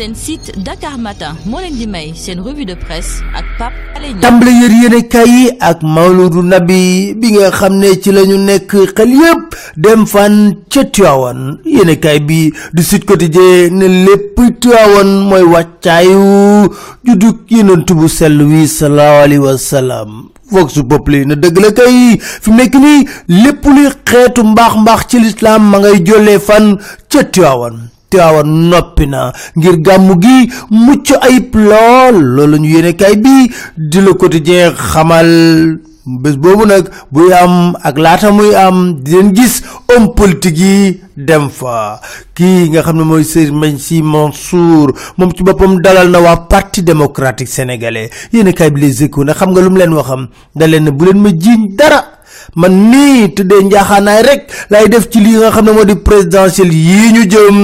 [0.00, 4.08] seen site Dakar Matin moo leen di may seen revue de presse ak Pape Alé
[4.16, 4.22] Niang.
[4.24, 10.06] Tàmbale yër kay ak mawludu nabi bi nga xam ci lañu nekk xel yépp dem
[10.08, 11.60] fan ca Tiwaawan.
[11.68, 16.72] Yéene kay bi du Sud Quotidien ne lépp Tiwaawan mooy wàccaayu
[17.04, 20.10] juddug yenentu bu sell wi sallallahu alayhi wa sallam.
[20.50, 23.04] Vox populi na dëgg la kay fi mu nekk nii
[23.44, 26.78] lépp luy xeetu mbaax mbaax ci lislaam ma ngay jollee fan
[27.12, 32.16] ca Tiwaawan Tiwaawan noppi na ngir gàmmu gi mucc ayib lool.
[32.34, 37.98] Loolu ñu yéene kay bi di le quotidien xamal bés boobu nag buy am ak
[37.98, 42.00] laata muy am di leen gis homme politique yi dem fa.
[42.34, 46.36] Kii nga xam ne mooy Serigne Mbaye Sy Mansour moom ci boppam dalal na waa
[46.50, 48.10] parti démocratique sénégalais.
[48.32, 50.26] Yéen kay bi les échos na xam nga lu mu leen waxam.
[50.56, 52.02] Da leen bu leen ma jiiñ dara
[52.56, 56.72] man nii tëddee njaaxaanaay rek lay def ci li nga xam ne moo di présidentielle
[56.74, 57.58] yii ñu jëm.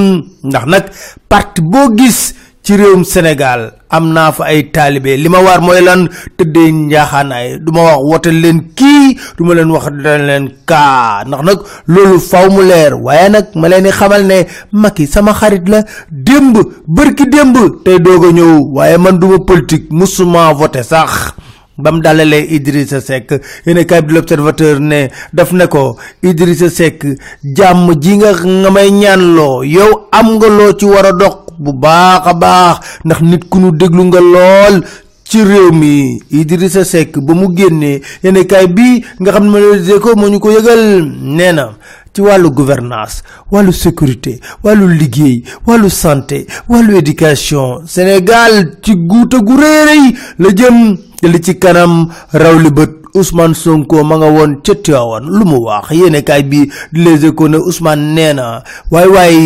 [0.45, 0.85] Ndax nag
[1.29, 5.15] parti boo gis ci réewum Sénégal am naa fa ay taalibe.
[5.17, 6.09] Li ma waar mooy lan?
[6.37, 7.59] Tëddee njaaxaanaay.
[7.63, 11.25] Du ma wax wotal leen kii du ma leen wax dana leen kaa.
[11.27, 12.95] Ndax nag loolu faw mu leer.
[12.95, 15.83] Waaye nag ma leen xamal ne Macky sama xarit la.
[16.11, 16.57] Démb
[16.89, 18.75] bërki démb tey doog a ñëw.
[18.75, 21.33] Waaye man duma politique musuma voté sax
[21.79, 23.33] ba mu dalalee Idrissa Seck.
[23.67, 27.05] Yéen kay bi l'observateur ne daf ne ko Idrissa Seck
[27.45, 31.73] jàmm ji nga nga may ñaanloo yow am nga loo ci war a dox bu
[31.73, 34.85] baax a baax ndax nit ku nu déglu nga lool
[35.25, 36.21] ci réew mi.
[36.31, 40.39] Idrissa Seck ba mu génnee yéen kay bi nga xam ne ma ko moo ñu
[40.41, 41.03] ko yëgal
[41.37, 41.77] nee na
[42.17, 49.55] ci wàllu gouvernance wàllu sécurité wàllu liggéey wàllu santé wàllu éducation Sénégal ci guuta gu
[49.57, 54.75] réeréy la jëm li ci kanam raw li bët Ousmane Sonko ma nga woon ca
[54.75, 59.09] Tiwaawan lu mu wax yéene kaay bi di Les Échos ne Ousmane nee na waaye
[59.09, 59.41] waaye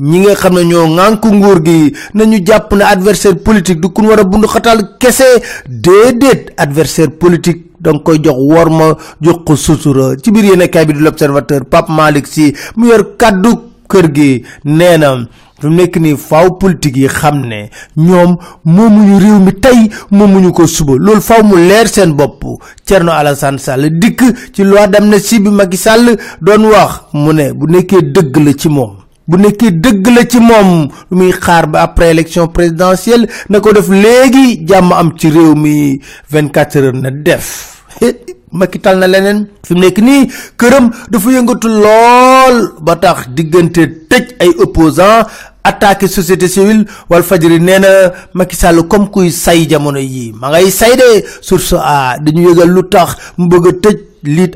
[0.00, 4.20] ñi nga xam ne ñoo nguur gi nañu jàpp ne adversaire politique du kun war
[4.20, 5.42] a bund xatal kese.
[5.68, 10.86] Déedéet adversaire politique danga koy jox wor ma jox ko sutura ci biir yéene kaay
[10.86, 13.52] bi di l'Observateur Pape Malick Sy mu yor kàddu
[13.88, 15.26] kër gi nee na
[15.68, 20.66] mu nekk nii faaw politique yi xam ne ñoom moomuñu réew mi tey moomuñu ko
[20.66, 20.94] suba.
[20.98, 22.44] Loolu faaw mu leer seen bopp.
[22.84, 24.22] Thierno Alassane Sall dikk
[24.52, 27.00] ci loi d'amnistie bi Macky Sall doon wax.
[27.12, 28.96] Mu ne bu nekkee dëgg la ci moom
[29.30, 33.72] bu nekkee dëgg la ci moom lu muy xaar ba après élection présidentielle na ko
[33.72, 36.00] def léegi jàmm am ci réew mi
[36.30, 37.76] 24 heures na def.
[38.52, 39.46] Macky tal na leneen.
[39.62, 40.24] Fi mu nekk nii
[40.58, 45.30] këram dafa yëngatu lool ba tax diggante tëj ay opposants
[45.64, 47.88] attaqué société civile wal fajiri nee na
[48.34, 52.68] Macky Sall comme kuy say jamono yii ma ngay say de source a dañu yëgal
[52.70, 54.08] lu tax mu bëgg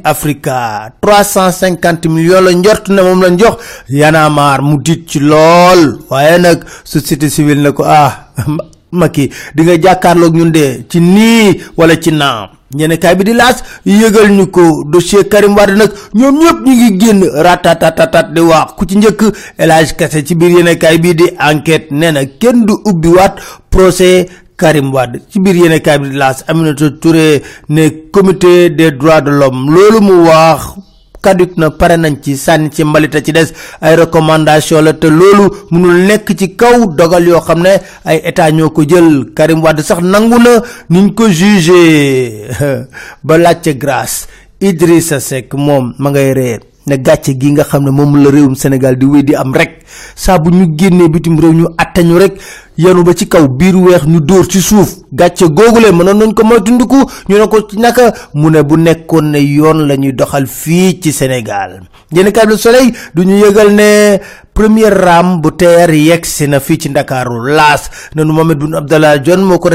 [0.05, 0.93] Africa.
[1.01, 3.57] trois cent cinquante millions la njort ne moom lañ jox
[3.89, 5.99] yanamar mu dit ci lool.
[6.11, 8.29] Waaye nag société civile ne ko ah
[8.95, 13.33] Macky di nga jàkkaarloog ñun de ci nii wala ci naam ñene kaay bi di
[13.33, 14.85] laas yëgal ñu ko.
[14.85, 17.21] Dossier Karim Wade nag ñoom ñëpp ñu ngi génn.
[17.45, 18.73] Ratatatatat di wax.
[18.77, 19.23] Ku ci njëkk
[19.59, 23.09] El Hadj Kassé ci biir yene kaay bi di enquête nee na kenn du ubbi
[23.09, 23.37] waat
[23.71, 24.91] procès Karim
[25.31, 29.71] ci biir yene kaay bi di laas Aminata Touré ne comité des droits de l'homme.
[29.73, 30.75] Loolu mu wax
[31.25, 33.49] kaduk na pare nañ ci sànni ci mbalita ci des.
[33.81, 37.65] Ay recommandation la te loolu mënul nekk ci kaw dogal yoo xam
[38.05, 39.33] ay état ñoo jël.
[39.35, 42.49] Karim Wade sax nangu na niñ ko jugé.
[43.25, 44.27] Ba laajte grâce.
[44.61, 48.55] Idrissa Seck moom ma ngay reer ne gàcce gi nga xam ne moom la réewum
[48.55, 49.83] Sénégal di wéy di am rek.
[50.15, 52.35] Saa bu ñu génnee bitim réew ñu attañu rek
[52.79, 54.97] yanu ba ci kaw biir weex ñu dóor ci suuf.
[55.13, 56.97] Gàcce googule mënoon nañ ko moytundiku
[57.29, 61.01] ñu ne ko ci naka mu ne bu nekkoon ne yoon la ñuy doxal fii
[61.01, 61.83] ci Sénégal.
[62.13, 64.19] Yéen kay Le Soleil du ñu yëgal ne
[64.53, 67.91] première ram bu teer yegsi na fii ci Ndakaaru laas.
[68.15, 69.71] Nanu Boun Abdallah Dionne moo ko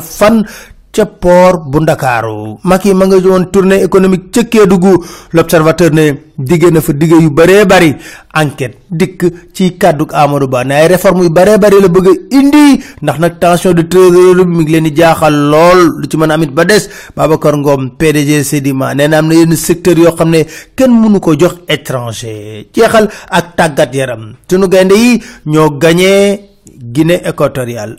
[0.00, 0.44] fan
[0.94, 2.58] ca port bu ndakaaru.
[2.62, 5.02] Macky ma nga woon tournée économique ca Kédougou.
[5.32, 7.90] L'observateur ne digge na fa digge yu bëree bëri
[8.34, 9.20] enquête dikk
[9.52, 12.80] ci kàdduk Amadou Ba ne ay réforme yu bëree bëri la bëgg indi.
[13.02, 15.80] Ndax nag tension de trésorerie bi mi ngi leen jaaxal lool.
[16.00, 16.88] Lu ci mën amit ba des.
[17.16, 20.44] Babacar Ngom PDG Sedima nee na am na yenn secteur yoo xam ne
[20.76, 22.66] kenn mënu ko jox étranger.
[22.72, 24.34] Jeexal ak tàggat yaram.
[24.48, 26.50] Sunu gaynde yi ñoo gañee
[26.92, 27.96] Guinée équatoriale